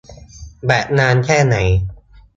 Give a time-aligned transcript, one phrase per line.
[0.65, 1.55] แบตนานแค่ไหน?